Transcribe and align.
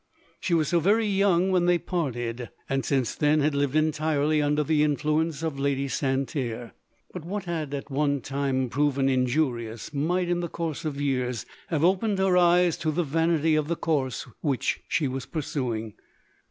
She 0.39 0.55
was 0.55 0.69
so 0.69 0.79
very 0.79 1.05
young 1.05 1.51
when 1.51 1.65
they 1.67 1.77
parted, 1.77 2.49
and 2.67 2.83
since 2.83 3.13
then, 3.13 3.41
had 3.41 3.53
lived 3.53 3.75
entirely 3.75 4.41
under 4.41 4.63
the 4.63 4.81
influence 4.81 5.43
of 5.43 5.59
Lady 5.59 5.87
Santerre. 5.87 6.73
But 7.13 7.23
what 7.23 7.43
had 7.43 7.71
at 7.75 7.91
one 7.91 8.19
time 8.21 8.67
prov 8.69 8.97
ed 8.97 9.09
injurious, 9.11 9.93
might, 9.93 10.27
in 10.27 10.41
course 10.47 10.85
of 10.85 10.99
years, 10.99 11.45
have 11.67 11.83
opened 11.85 12.17
her 12.17 12.35
eyes 12.35 12.77
to 12.77 12.89
the 12.89 13.03
vanity 13.03 13.53
of 13.55 13.67
the 13.67 13.75
course 13.75 14.25
which 14.41 14.81
she 14.87 15.07
was 15.07 15.27
pursuing. 15.27 15.93